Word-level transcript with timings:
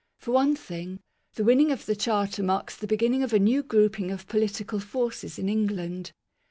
For 0.17 0.31
one 0.31 0.55
thing, 0.55 0.99
the 1.35 1.43
winning 1.43 1.71
of 1.71 1.85
the 1.85 1.95
Charter 1.95 2.41
marks 2.41 2.75
the 2.75 2.87
beginning 2.87 3.21
of 3.21 3.33
a 3.33 3.37
new 3.37 3.61
grouping 3.61 4.09
of 4.09 4.25
political 4.27 4.79
forces 4.79 5.37
in 5.37 5.47
England. 5.47 6.11